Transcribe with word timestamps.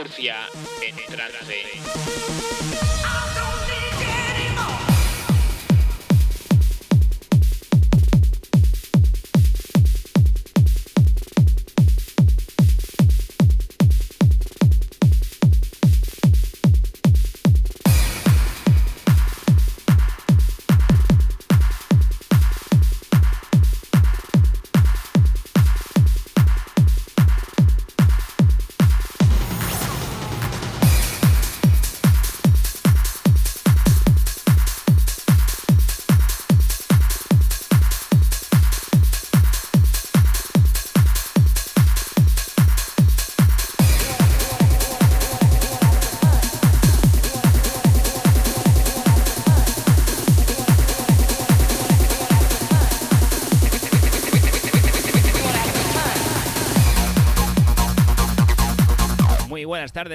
Murcia 0.00 0.48
en 0.80 0.96
trance. 1.14 1.60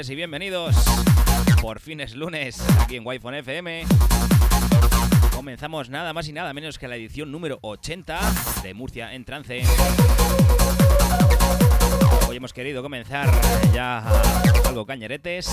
Y 0.09 0.16
bienvenidos. 0.16 0.75
Por 1.61 1.80
fin 1.80 2.00
es 2.00 2.16
lunes 2.16 2.61
aquí 2.80 2.98
en 2.98 3.08
Wi-Fi 3.08 3.28
FM. 3.38 3.86
Comenzamos 5.34 5.89
nada 5.89 6.14
más 6.14 6.28
y 6.28 6.34
nada 6.34 6.53
menos 6.53 6.78
que 6.78 6.88
la 6.88 6.95
edición 6.95 7.31
número 7.31 7.58
80 7.61 8.20
de 8.61 8.73
Murcia 8.73 9.14
en 9.14 9.26
trance. 9.26 9.64
Hoy 12.28 12.38
hemos 12.38 12.53
querido 12.53 12.83
comenzar 12.83 13.31
ya 13.73 14.03
algo 14.67 14.86
cañeretes 14.86 15.50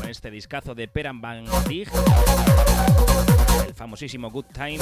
con 0.00 0.08
este 0.08 0.30
discazo 0.30 0.74
de 0.74 0.88
Peran 0.88 1.20
Van 1.20 1.44
Dig, 1.68 1.88
el 3.66 3.74
famosísimo 3.74 4.30
Good 4.30 4.46
Time. 4.54 4.78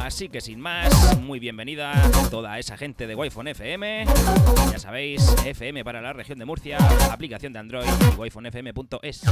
Así 0.00 0.28
que 0.28 0.40
sin 0.40 0.60
más, 0.60 1.18
muy 1.20 1.38
bienvenida 1.38 1.92
toda 2.30 2.58
esa 2.58 2.76
gente 2.76 3.06
de 3.06 3.14
Wi-Fi 3.14 3.50
FM. 3.50 4.06
Ya 4.72 4.78
sabéis, 4.78 5.34
FM 5.44 5.84
para 5.84 6.00
la 6.00 6.12
región 6.12 6.38
de 6.38 6.44
Murcia, 6.44 6.78
aplicación 7.10 7.52
de 7.52 7.58
Android 7.58 7.88
y 8.12 8.16
wifonfm.es. 8.16 9.22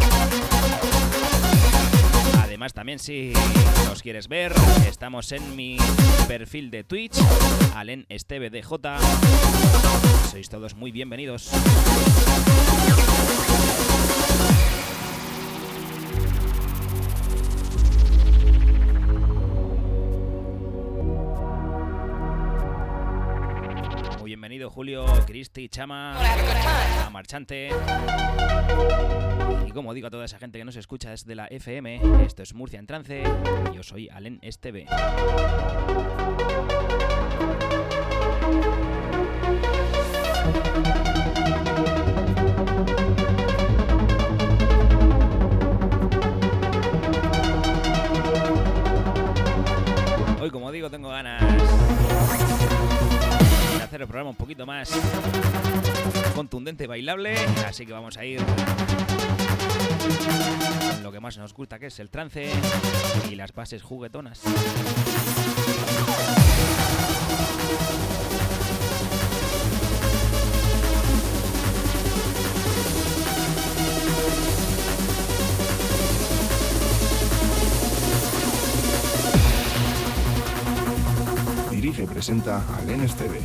Además, 2.40 2.72
también 2.72 2.98
si 2.98 3.32
nos 3.86 4.02
quieres 4.02 4.28
ver, 4.28 4.52
estamos 4.88 5.32
en 5.32 5.56
mi 5.56 5.76
perfil 6.28 6.70
de 6.70 6.84
Twitch, 6.84 7.16
Alen 7.74 8.06
Esteve 8.08 8.50
DJ. 8.50 8.98
Sois 10.30 10.48
todos 10.48 10.74
muy 10.74 10.90
bienvenidos. 10.90 11.50
Julio, 24.70 25.04
Cristi, 25.26 25.68
Chama, 25.68 26.16
a 27.04 27.10
Marchante. 27.10 27.70
Y 29.66 29.70
como 29.70 29.94
digo 29.94 30.08
a 30.08 30.10
toda 30.10 30.24
esa 30.24 30.38
gente 30.38 30.58
que 30.58 30.64
nos 30.64 30.76
escucha 30.76 31.10
desde 31.10 31.34
la 31.34 31.46
FM, 31.46 32.00
esto 32.24 32.42
es 32.42 32.54
Murcia 32.54 32.78
en 32.78 32.86
Trance, 32.86 33.22
y 33.72 33.76
yo 33.76 33.82
soy 33.82 34.08
Alen 34.08 34.38
Esteve. 34.42 34.86
Hoy, 50.40 50.50
como 50.50 50.70
digo, 50.70 50.90
tengo 50.90 51.08
ganas 51.08 52.45
hacer 53.86 54.02
el 54.02 54.08
programa 54.08 54.30
un 54.30 54.36
poquito 54.36 54.66
más 54.66 54.90
contundente 56.34 56.84
y 56.84 56.86
bailable, 56.88 57.36
así 57.66 57.86
que 57.86 57.92
vamos 57.92 58.16
a 58.16 58.24
ir 58.24 58.40
con 58.44 58.56
lo 61.04 61.12
que 61.12 61.20
más 61.20 61.38
nos 61.38 61.54
gusta, 61.54 61.78
que 61.78 61.86
es 61.86 62.00
el 62.00 62.10
trance 62.10 62.50
y 63.30 63.36
las 63.36 63.52
bases 63.52 63.82
juguetonas. 63.82 64.42
Dirige 81.86 82.02
y 82.02 82.06
presenta 82.08 82.64
a 82.76 82.82
Len 82.84 83.00
Esteve. 83.02 83.38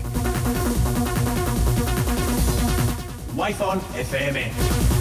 Wi-Fi 3.35 3.99
FM. 3.99 5.00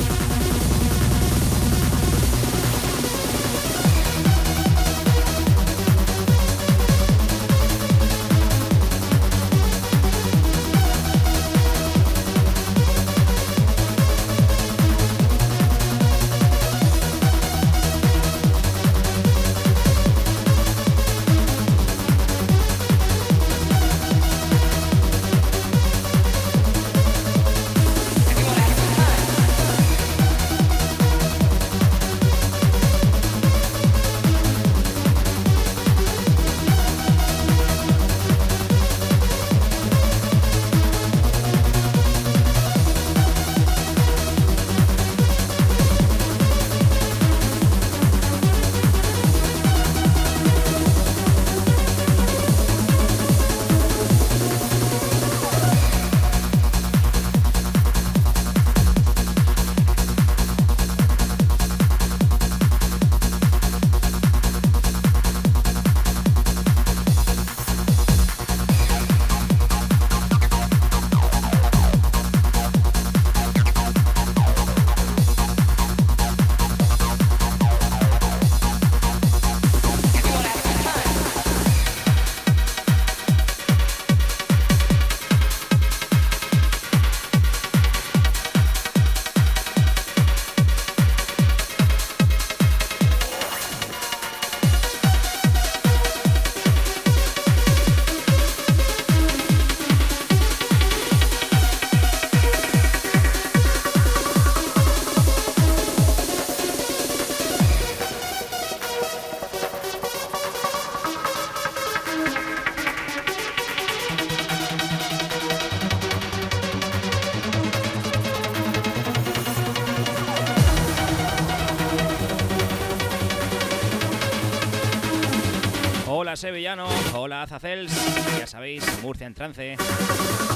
Sevillano, 126.40 126.88
hola 127.12 127.46
Zacels, 127.46 127.92
ya 128.38 128.46
sabéis, 128.46 128.82
Murcia 129.02 129.26
en 129.26 129.34
trance, 129.34 129.76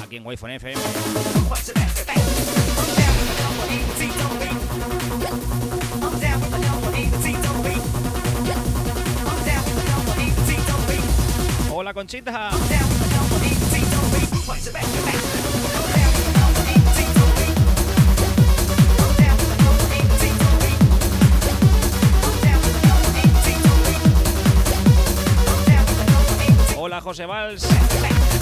aquí 0.03 0.17
en 0.17 0.25
Wi-Fi 0.25 0.55
FM. 0.55 0.81
Hola 11.71 11.93
Conchita. 11.93 12.51
José 27.05 27.27
Valls. 27.27 28.34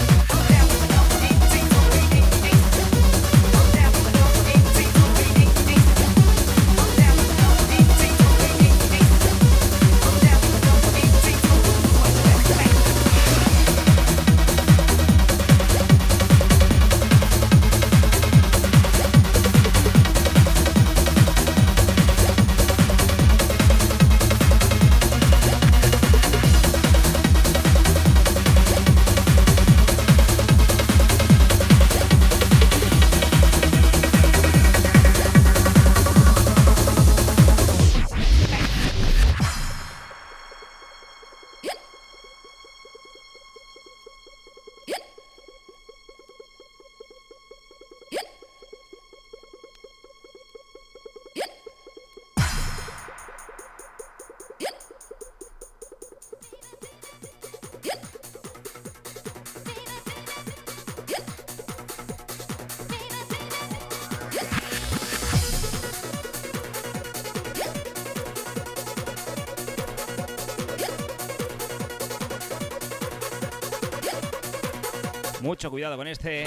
Mucho 75.43 75.73
cuidado 75.73 75.97
con 75.97 76.07
este. 76.07 76.47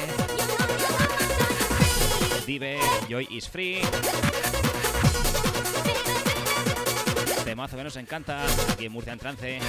Dive, 2.48 2.80
Joy 3.10 3.28
is 3.30 3.50
Free. 3.50 3.82
Temazo 7.44 7.76
que 7.76 7.84
nos 7.84 7.98
encanta 7.98 8.46
aquí 8.72 8.86
en 8.86 8.94
Murcia 8.94 9.12
en 9.12 9.20
trance. 9.20 9.60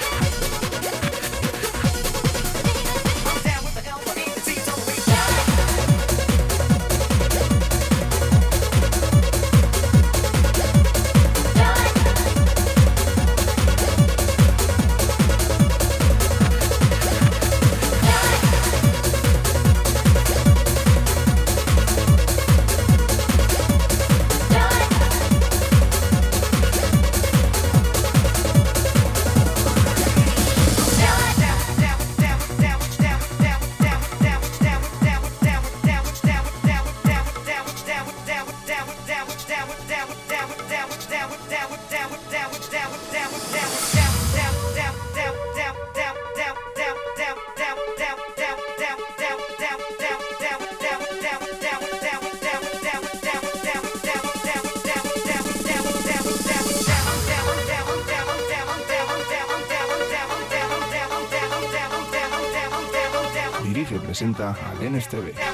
Presenta 64.37 64.55
a 64.69 64.73
Lenes 64.75 65.07
TV. 65.07 65.46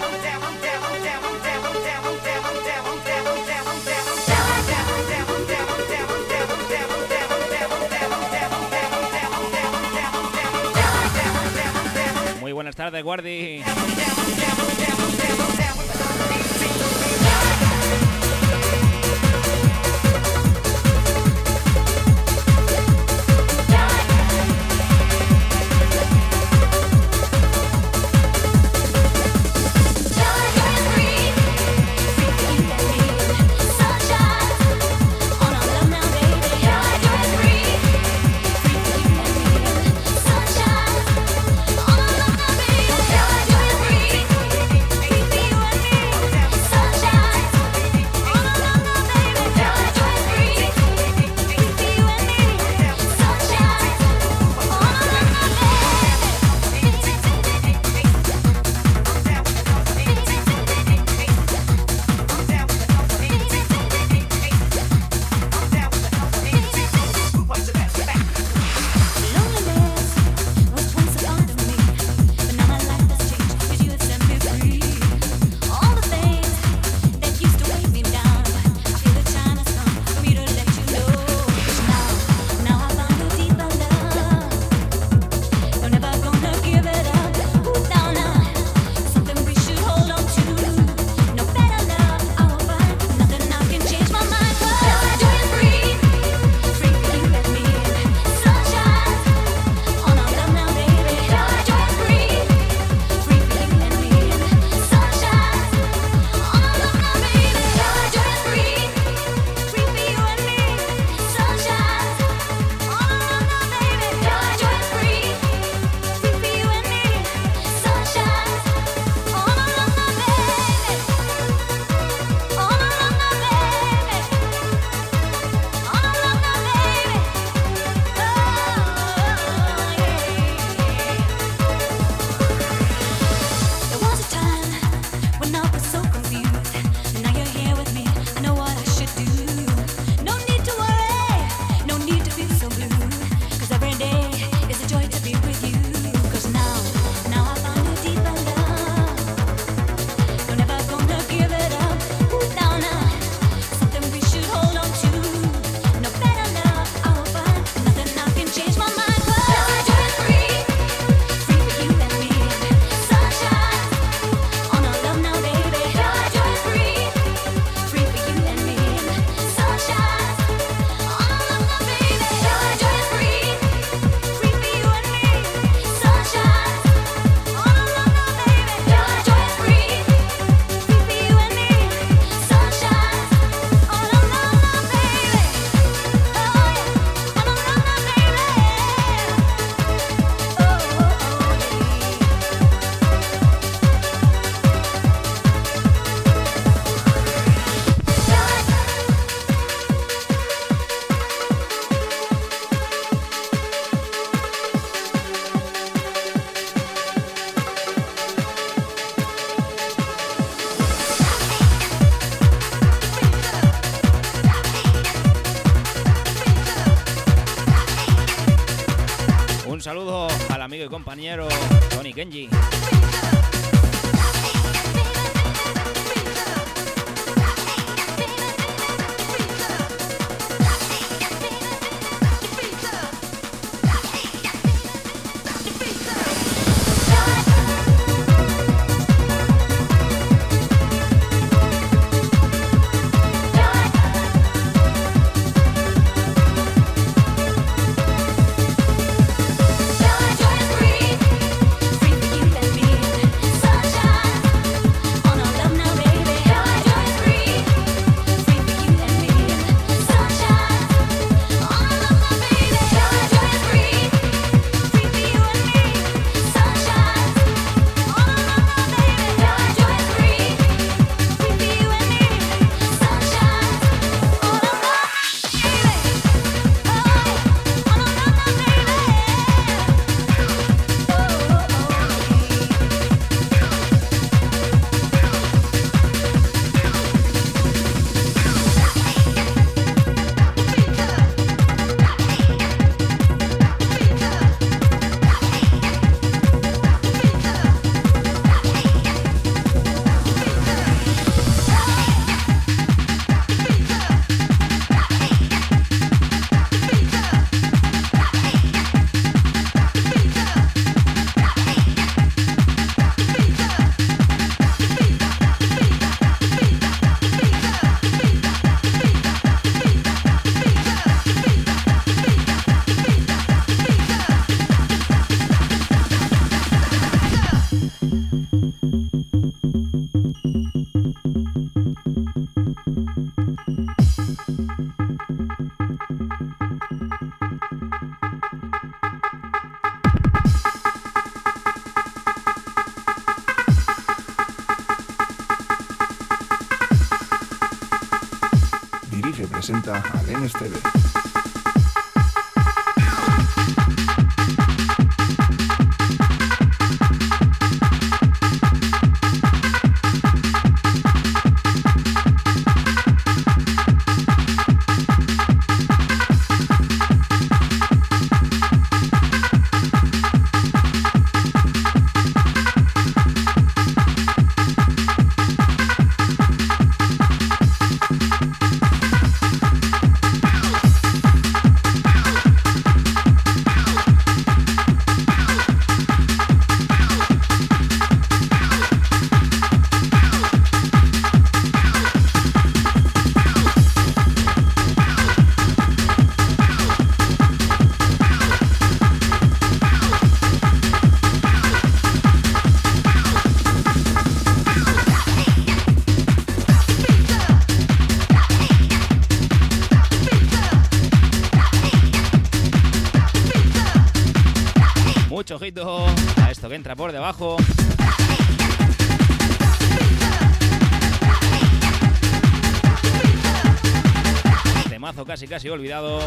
Casi 425.63 425.69
olvidado. 425.69 426.22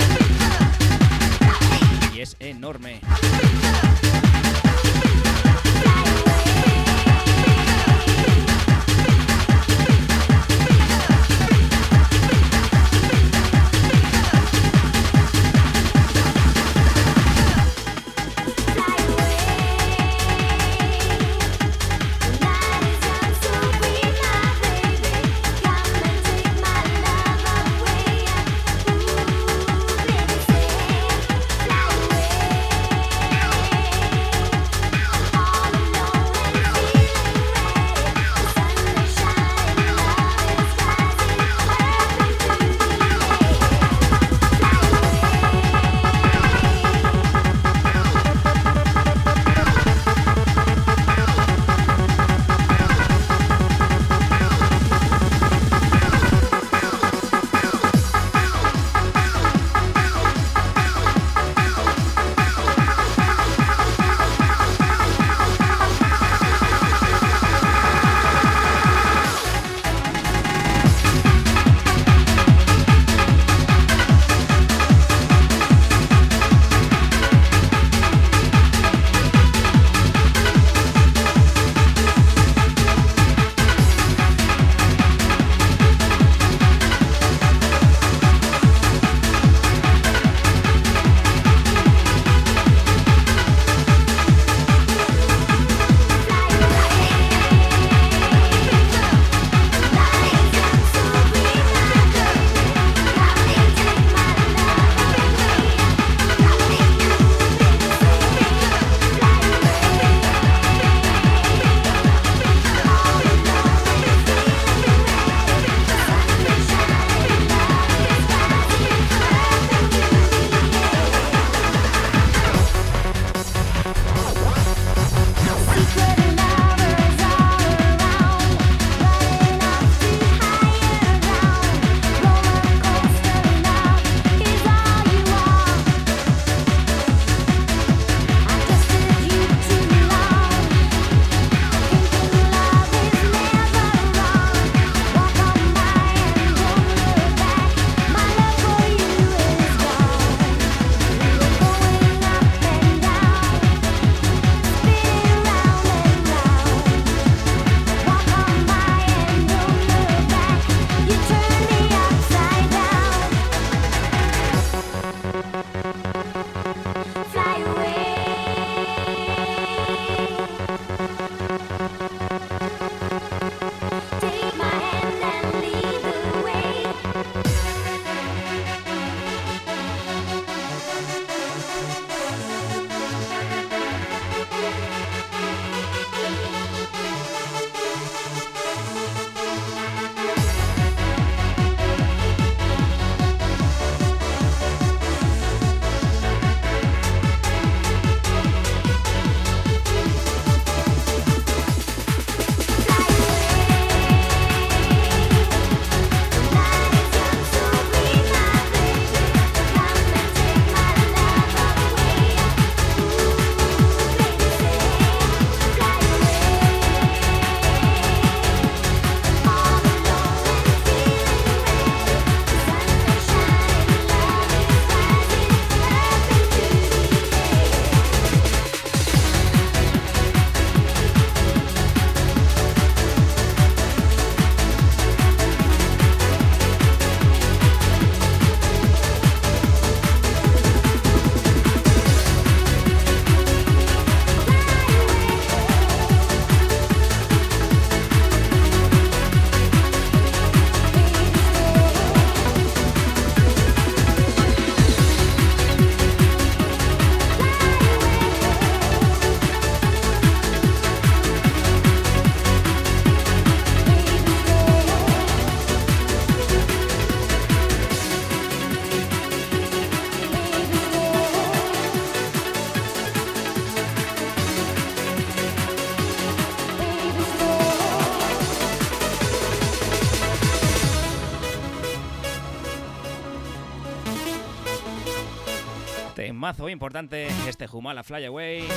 Temazo 286.47 286.69
importante, 286.69 287.27
este 287.49 287.67
Humala 287.73 288.05
Fly 288.05 288.27
Away. 288.27 288.69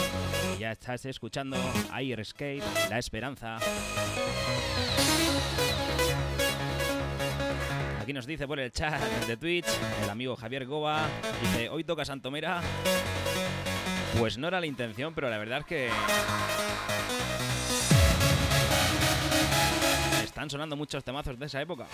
Y 0.56 0.60
ya 0.60 0.72
estás 0.72 1.06
escuchando 1.06 1.56
Air 1.96 2.26
Skate, 2.26 2.64
La 2.90 2.98
Esperanza. 2.98 3.60
Aquí 8.02 8.12
nos 8.12 8.26
dice 8.26 8.48
por 8.48 8.60
el 8.60 8.72
chat 8.72 9.00
de 9.28 9.38
Twitch 9.38 9.68
el 10.04 10.10
amigo 10.10 10.36
Javier 10.36 10.66
Goba. 10.66 11.06
Dice, 11.42 11.70
hoy 11.70 11.84
toca 11.84 12.06
Santomera. 12.06 12.60
Pues 14.18 14.40
no 14.40 14.48
era 14.48 14.60
la 14.60 14.66
intención, 14.66 15.14
pero 15.14 15.30
la 15.30 15.38
verdad 15.38 15.60
es 15.60 15.66
que... 15.66 15.90
Están 20.24 20.50
sonando 20.50 20.76
muchos 20.76 21.04
temazos 21.04 21.38
de 21.38 21.46
esa 21.46 21.62
época. 21.62 21.86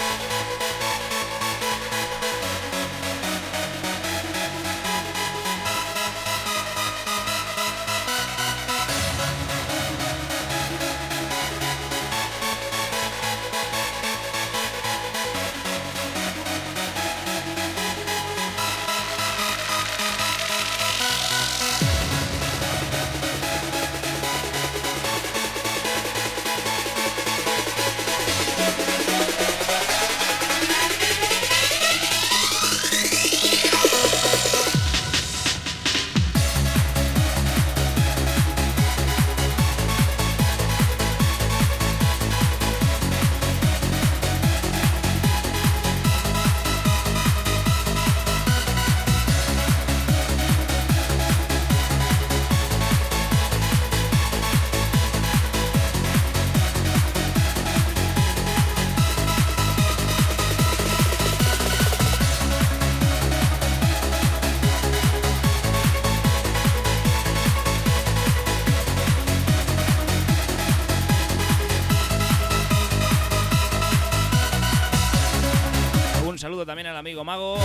Amigo 77.05 77.23
Mago, 77.23 77.59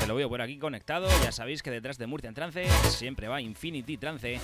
que 0.00 0.06
lo 0.08 0.16
veo 0.16 0.28
por 0.28 0.42
aquí 0.42 0.58
conectado. 0.58 1.06
Ya 1.22 1.30
sabéis 1.30 1.62
que 1.62 1.70
detrás 1.70 1.96
de 1.96 2.08
Murcia 2.08 2.26
en 2.26 2.34
trance 2.34 2.66
siempre 2.88 3.28
va 3.28 3.40
Infinity 3.40 3.96
Trance. 3.96 4.40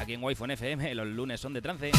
Aquí 0.00 0.12
en 0.12 0.22
Wi-Fi 0.22 0.52
FM 0.52 0.94
los 0.94 1.08
lunes 1.08 1.40
son 1.40 1.52
de 1.52 1.60
trance. 1.60 1.90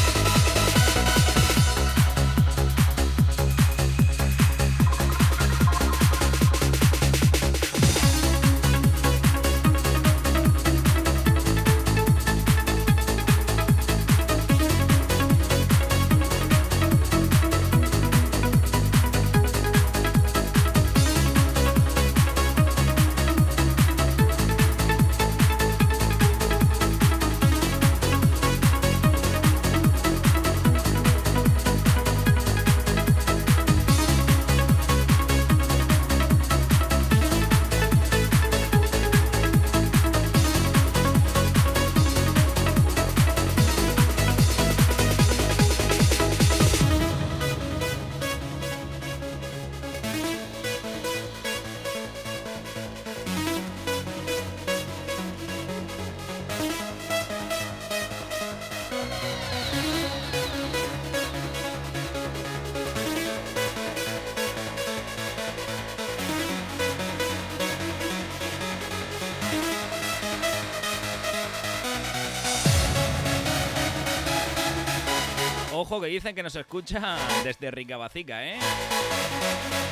Dicen 76.06 76.34
que 76.34 76.42
nos 76.42 76.54
escucha 76.56 77.16
desde 77.44 77.70
Ricabacica, 77.70 78.46
¿eh? 78.46 78.58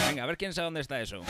Venga, 0.07 0.24
a 0.24 0.27
ver 0.27 0.37
quién 0.37 0.53
sabe 0.53 0.66
dónde 0.66 0.81
está 0.81 1.00
eso. 1.00 1.22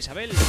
Isabel. 0.00 0.39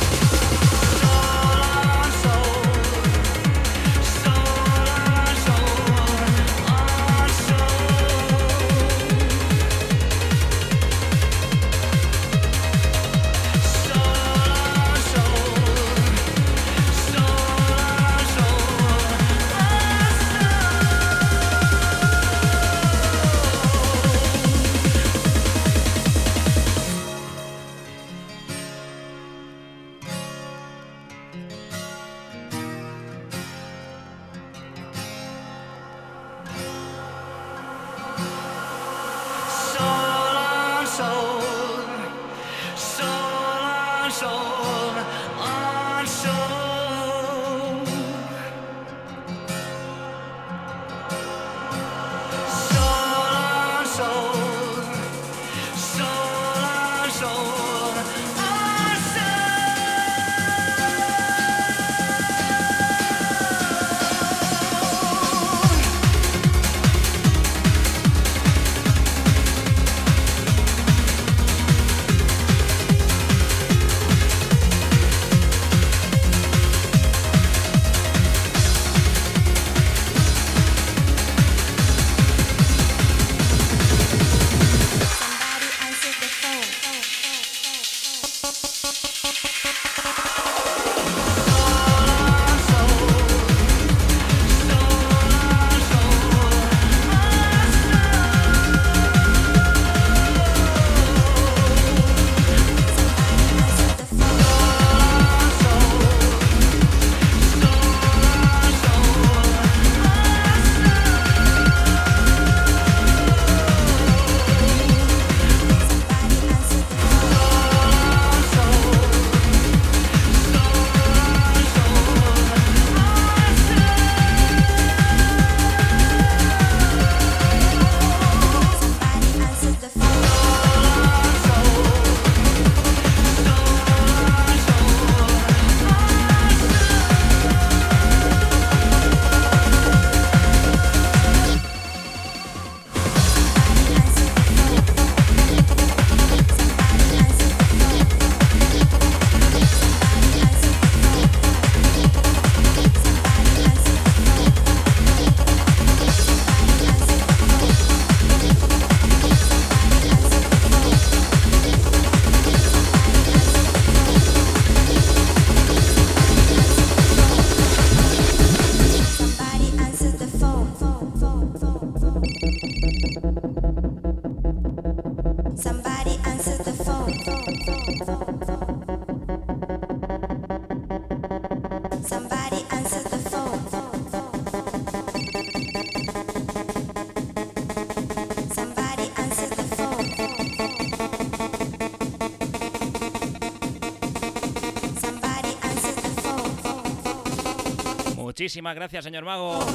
Muchísimas 198.51 198.75
gracias, 198.75 199.05
señor 199.05 199.23
Mago. 199.23 199.65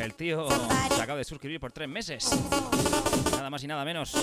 el 0.00 0.14
tío 0.14 0.48
se 0.48 1.02
acaba 1.02 1.18
de 1.18 1.24
suscribir 1.24 1.60
por 1.60 1.70
tres 1.70 1.86
meses. 1.86 2.30
Nada 3.30 3.50
más 3.50 3.62
y 3.62 3.66
nada 3.66 3.84
menos. 3.84 4.14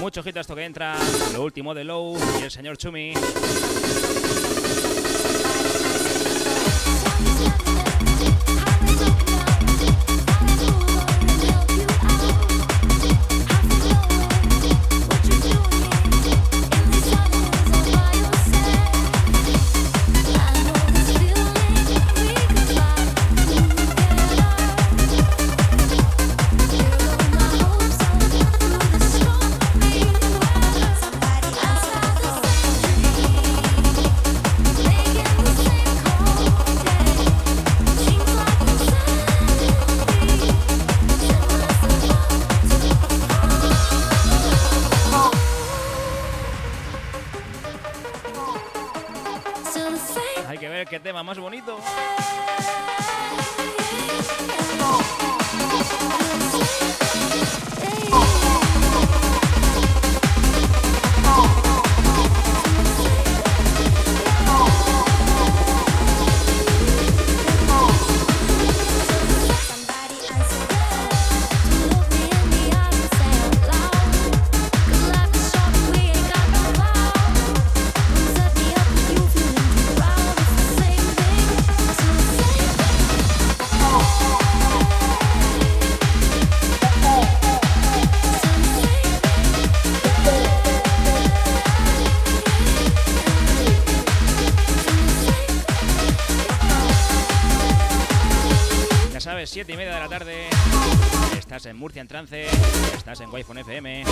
Mucho 0.00 0.18
ojito 0.18 0.40
esto 0.40 0.56
que 0.56 0.64
entra. 0.64 0.96
Lo 1.32 1.44
último 1.44 1.72
de 1.72 1.84
Low 1.84 2.18
y 2.40 2.42
el 2.42 2.50
señor 2.50 2.76
Chumi. 2.76 3.14
Murcia 101.74 102.00
en 102.00 102.08
trance, 102.08 102.46
estás 102.96 103.20
en 103.20 103.30
Wi-Fi 103.30 103.60
FM. 103.60 104.04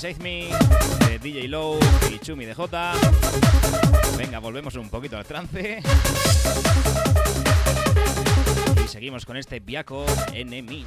Save 0.00 0.16
Me 0.22 0.48
de 1.08 1.18
DJ 1.18 1.46
Low 1.46 1.78
y 2.10 2.18
Chumi 2.20 2.46
de 2.46 2.54
J. 2.54 2.92
Venga, 4.16 4.38
volvemos 4.38 4.74
un 4.76 4.88
poquito 4.88 5.18
al 5.18 5.26
trance. 5.26 5.82
Y 8.82 8.88
seguimos 8.88 9.26
con 9.26 9.36
este 9.36 9.60
Biaco 9.60 10.06
Enemy. 10.32 10.86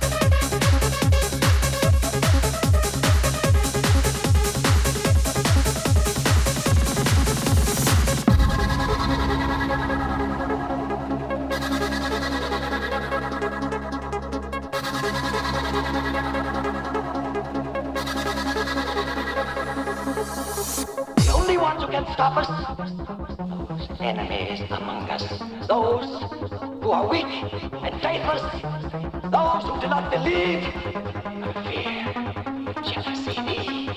Jealousy, 32.84 33.89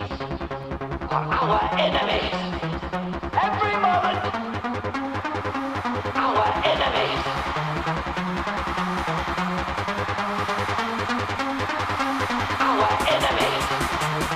our. 1.10 1.60
Every 3.42 3.74
moment, 3.76 4.18
our. 6.16 6.46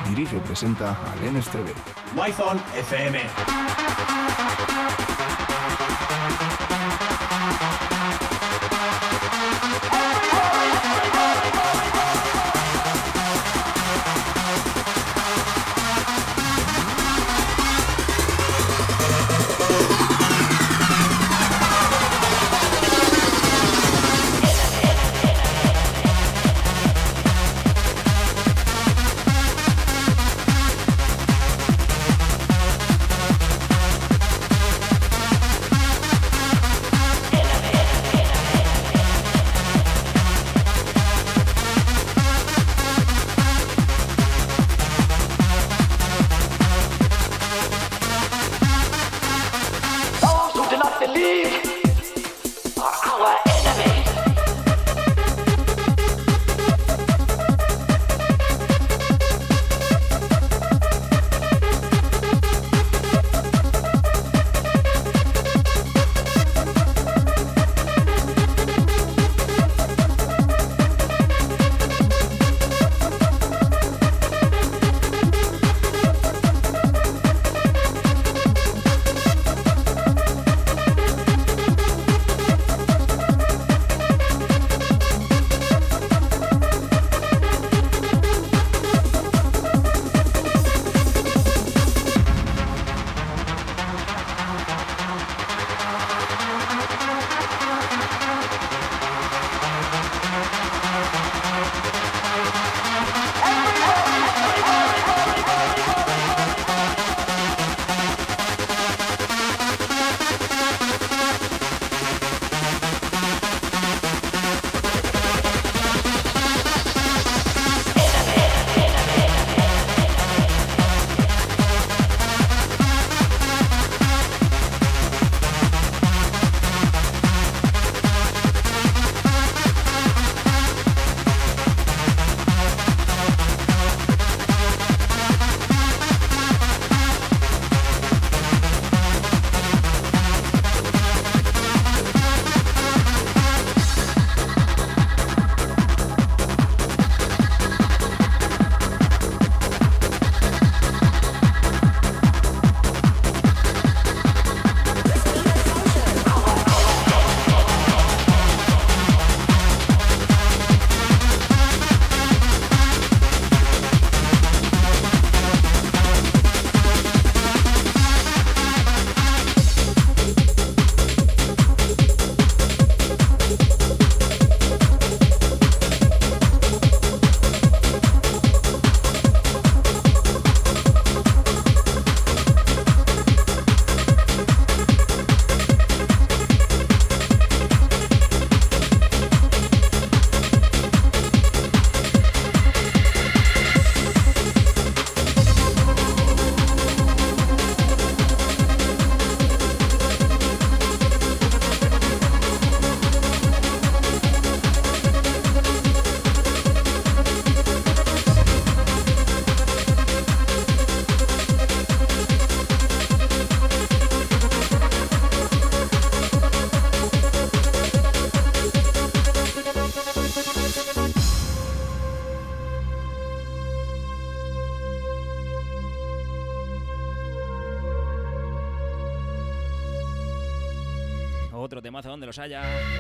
Dirige 0.09 0.39
presenta 0.41 0.91
a 0.91 1.25
Len 1.25 1.37
Esteve. 1.37 1.75
Wi-Fi 2.15 2.59
FM. 2.83 3.17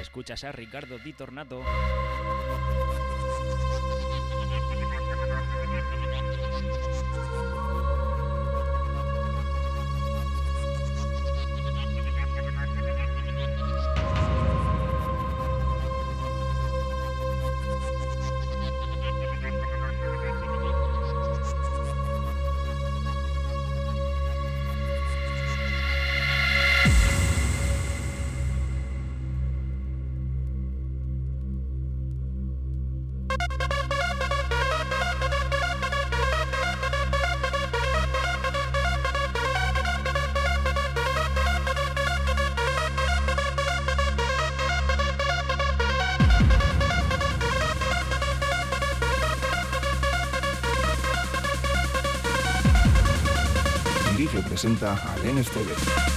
Escuchas 0.00 0.44
a 0.44 0.52
Ricardo 0.52 0.98
Di 0.98 1.14
Tornato. 1.14 1.62
Presenta 55.30 55.60
a 55.60 55.62
Lenes 55.62 56.09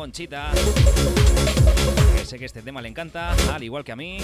Conchita, 0.00 0.50
que 2.16 2.24
sé 2.24 2.38
que 2.38 2.46
este 2.46 2.62
tema 2.62 2.80
le 2.80 2.88
encanta, 2.88 3.36
al 3.54 3.62
igual 3.62 3.84
que 3.84 3.92
a 3.92 3.96
mí. 3.96 4.16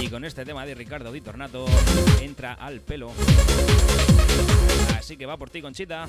Y 0.00 0.08
con 0.08 0.24
este 0.24 0.44
tema 0.44 0.66
de 0.66 0.74
Ricardo 0.74 1.12
Di 1.12 1.20
Tornato 1.20 1.66
entra 2.20 2.54
al 2.54 2.80
pelo. 2.80 3.12
Así 4.98 5.16
que 5.16 5.26
va 5.26 5.36
por 5.36 5.48
ti, 5.48 5.62
Conchita. 5.62 6.08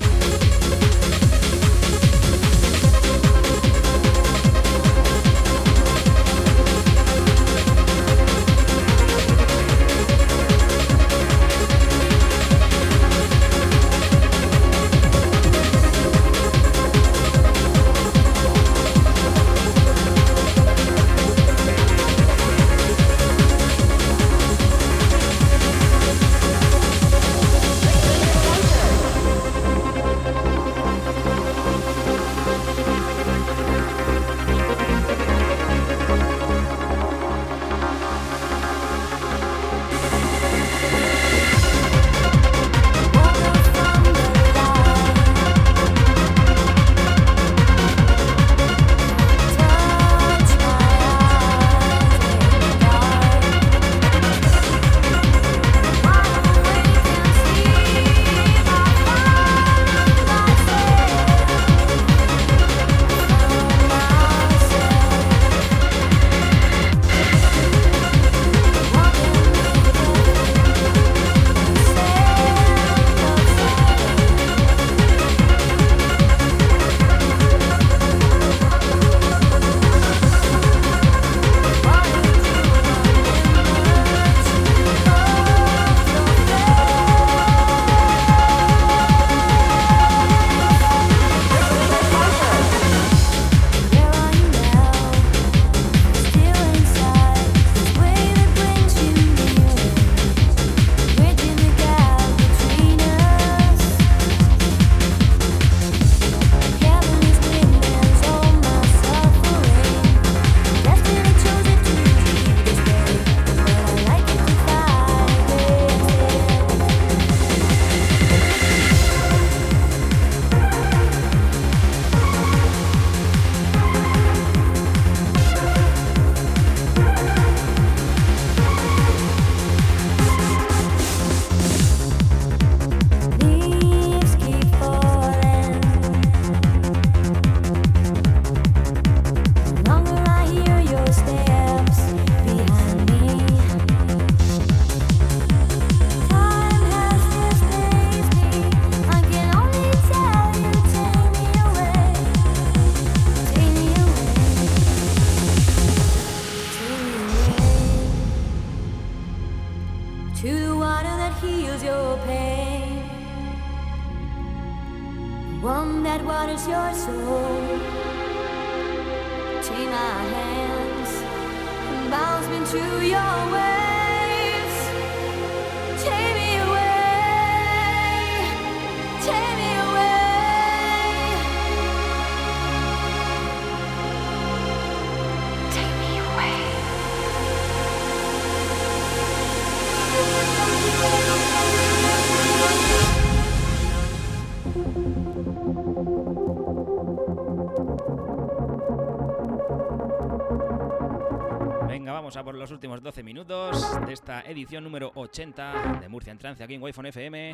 los 202.63 202.71
últimos 202.71 203.03
12 203.03 203.23
minutos 203.23 204.05
de 204.05 204.13
esta 204.13 204.39
edición 204.43 204.85
número 204.85 205.11
80 205.15 205.99
de 205.99 206.07
Murcia 206.07 206.31
en 206.31 206.37
Trance 206.37 206.63
aquí 206.63 206.75
en 206.75 206.81
Wi-Fi 206.81 207.09
FM. 207.09 207.53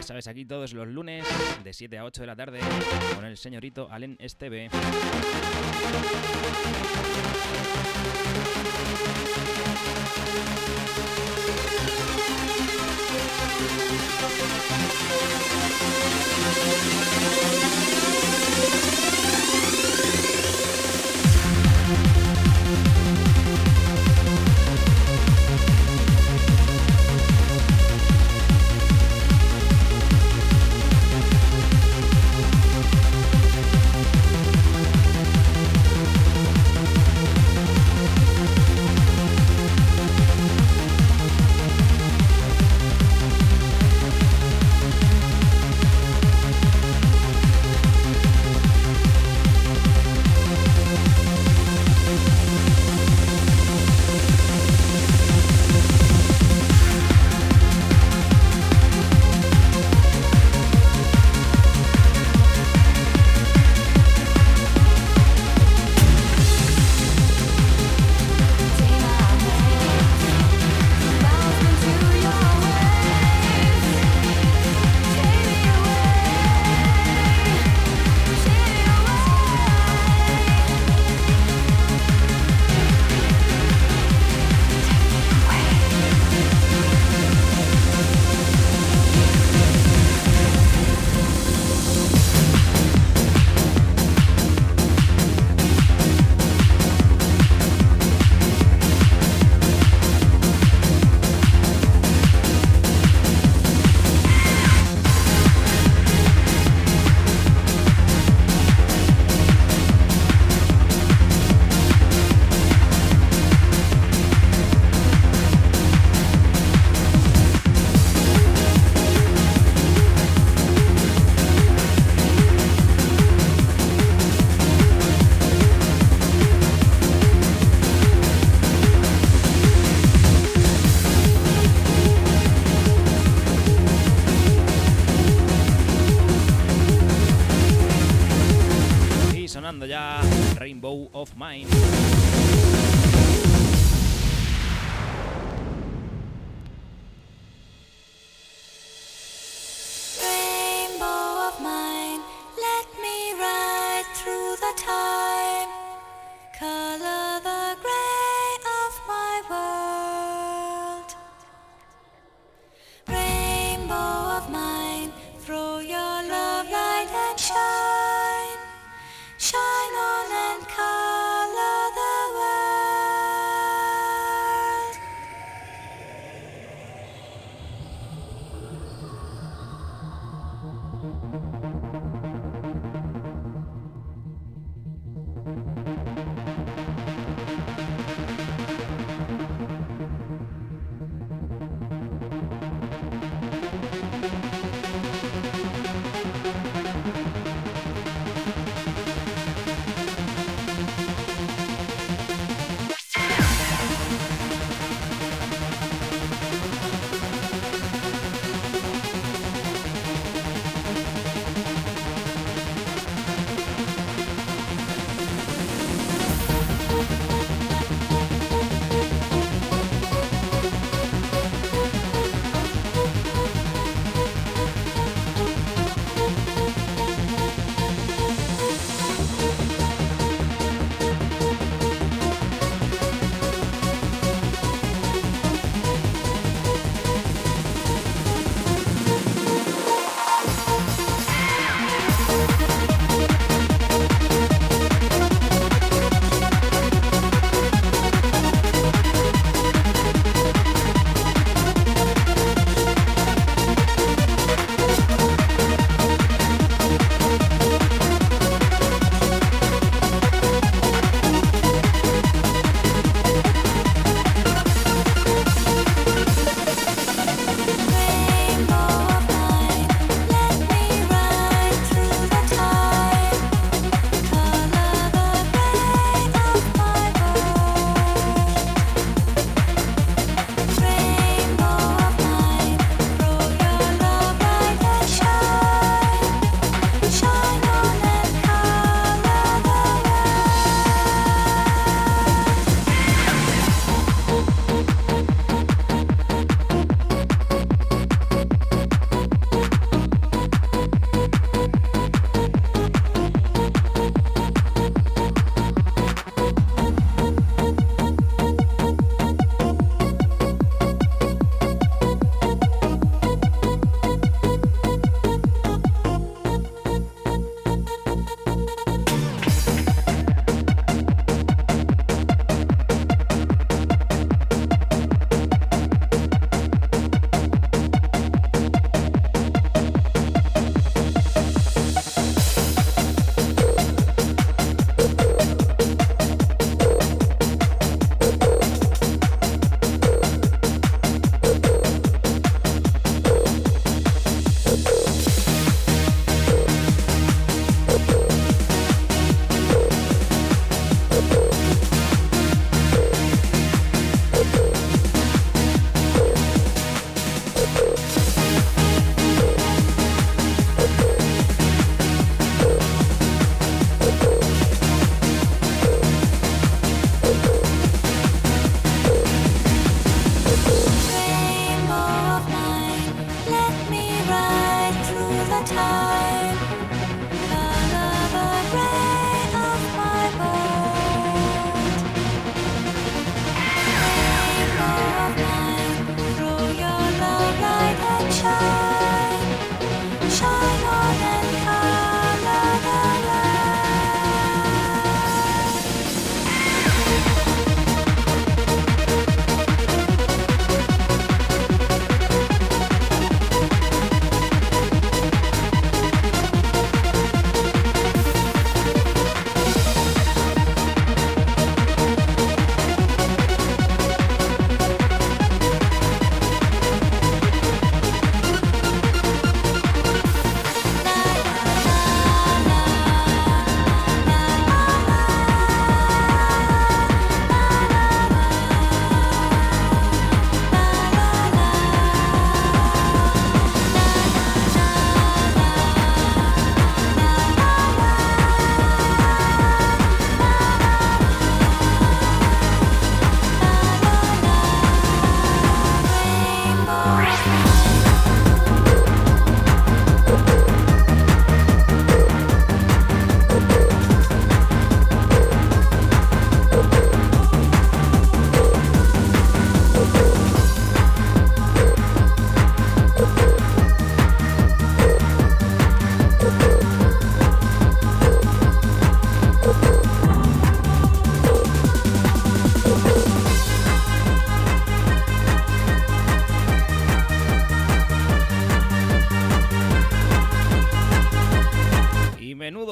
Sabes, 0.00 0.26
aquí 0.28 0.46
todos 0.46 0.72
los 0.72 0.88
lunes 0.88 1.26
de 1.62 1.72
7 1.74 1.98
a 1.98 2.06
8 2.06 2.22
de 2.22 2.26
la 2.26 2.36
tarde 2.36 2.60
con 3.14 3.26
el 3.26 3.36
señorito 3.36 3.86
Alen 3.90 4.16
Esteve. 4.18 4.70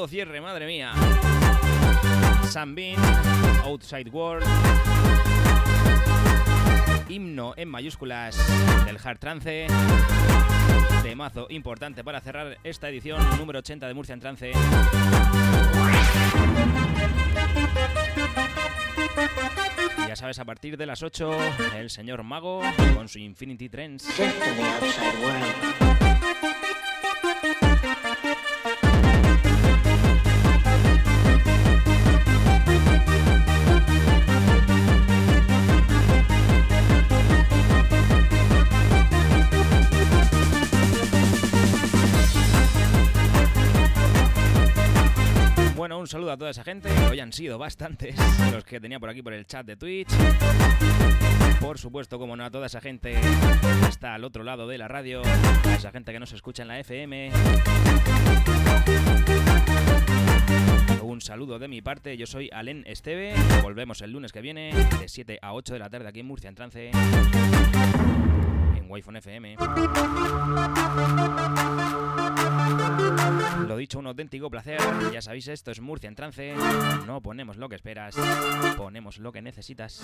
Cierre, 0.09 0.41
madre 0.41 0.67
mía. 0.67 0.93
Sunbeam, 2.51 3.01
Outside 3.65 4.11
World. 4.11 4.47
Himno 7.09 7.55
en 7.57 7.69
mayúsculas 7.69 8.37
del 8.85 8.99
Hard 9.03 9.19
Trance. 9.19 9.67
Temazo 11.03 11.47
importante 11.51 12.03
para 12.03 12.21
cerrar 12.21 12.59
esta 12.65 12.89
edición 12.89 13.21
número 13.39 13.61
80 13.61 13.87
de 13.87 13.95
Murcia 13.95 14.13
en 14.13 14.21
Trance. 14.21 14.53
Ya 20.09 20.17
sabes, 20.17 20.39
a 20.39 20.45
partir 20.45 20.77
de 20.77 20.87
las 20.87 21.03
8, 21.03 21.37
el 21.77 21.91
señor 21.91 22.23
Mago 22.23 22.63
con 22.95 23.09
su 23.09 23.19
Infinity 23.19 23.69
Trends. 23.69 24.09
Saludo 46.15 46.31
a 46.31 46.37
toda 46.37 46.53
esa 46.53 46.63
gente. 46.63 46.89
Hoy 47.11 47.19
han 47.19 47.33
sido 47.33 47.59
bastantes 47.59 48.15
los 48.53 48.63
que 48.63 48.79
tenía 48.79 49.01
por 49.01 49.09
aquí 49.11 49.21
por 49.21 49.33
el 49.33 49.47
chat 49.47 49.67
de 49.67 49.77
Twitch. 49.77 50.09
Por 51.61 51.77
supuesto, 51.77 52.21
como 52.21 52.37
no, 52.37 52.45
a 52.45 52.53
toda 52.53 52.67
esa 52.67 52.81
gente 52.81 53.19
está 53.89 54.15
al 54.15 54.23
otro 54.23 54.45
lado 54.45 54.69
de 54.69 54.79
la 54.79 54.87
radio, 54.87 55.23
a 55.25 55.75
esa 55.75 55.91
gente 55.91 56.13
que 56.13 56.21
nos 56.21 56.33
escucha 56.33 56.63
en 56.63 56.69
la 56.69 56.79
FM. 56.79 57.33
Un 61.03 61.21
saludo 61.21 61.59
de 61.59 61.67
mi 61.67 61.83
parte, 61.83 62.17
yo 62.17 62.27
soy 62.27 62.49
Alen 62.53 62.85
Esteve. 62.87 63.35
Volvemos 63.61 64.01
el 64.01 64.13
lunes 64.13 64.31
que 64.31 64.41
viene, 64.41 64.73
de 65.01 65.09
7 65.09 65.41
a 65.43 65.53
8 65.53 65.73
de 65.73 65.79
la 65.81 65.91
tarde 65.91 66.07
aquí 66.07 66.21
en 66.21 66.27
Murcia, 66.27 66.49
en 66.49 66.55
trance, 66.55 66.93
en 68.85 68.91
wi 68.91 69.01
FM. 69.01 69.57
Lo 73.67 73.77
dicho, 73.77 73.99
un 73.99 74.07
auténtico 74.07 74.51
placer. 74.51 74.79
Ya 75.13 75.23
sabéis, 75.23 75.49
esto 75.49 75.71
es 75.71 75.81
Murcia 75.81 76.09
en 76.09 76.15
trance. 76.15 76.55
No 77.07 77.21
ponemos 77.21 77.57
lo 77.57 77.69
que 77.69 77.77
esperas, 77.77 78.17
ponemos 78.77 79.19
lo 79.19 79.33
que 79.33 79.43
necesitas. 79.43 80.01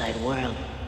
Outside 0.00 0.16
world. 0.22 0.79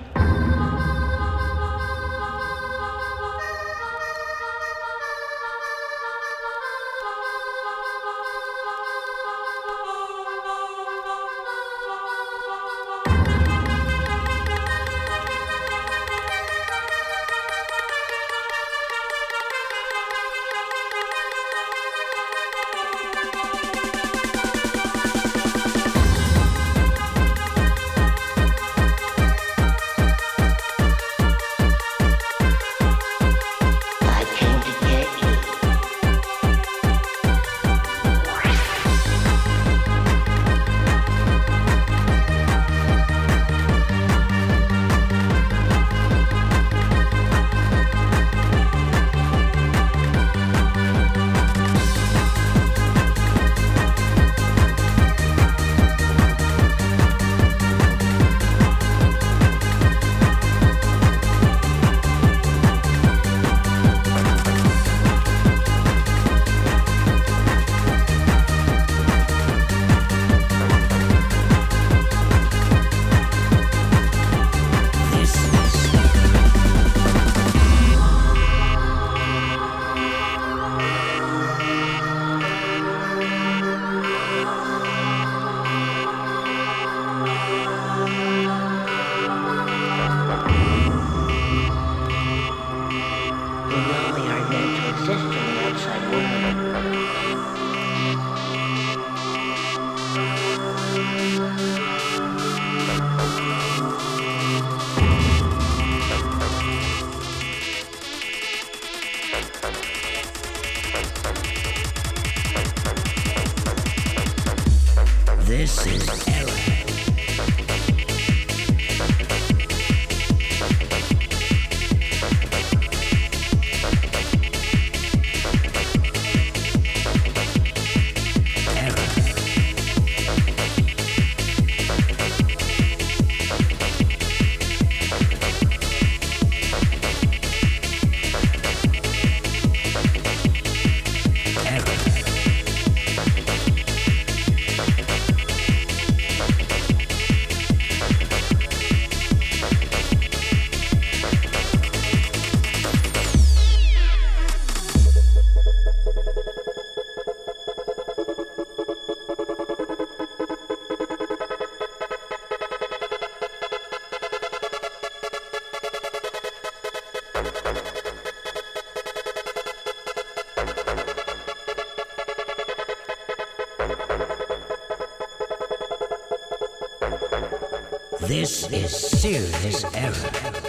Brazil 179.22 179.44
is 179.64 179.84
ever. 179.94 180.62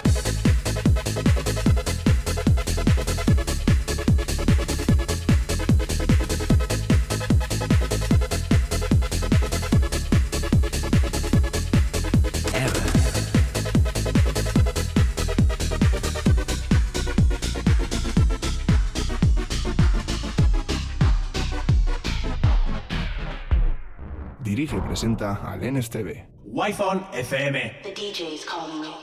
Presenta 24.94 25.42
al 25.44 25.60
NSTV. 25.64 26.28
Wi-Fi 26.46 27.00
FM. 27.24 27.83
The 28.04 28.10
DJ's 28.10 28.44
calling 28.44 28.82
me. 28.82 29.03